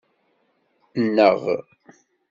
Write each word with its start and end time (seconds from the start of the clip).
Nneɣ. 1.05 1.41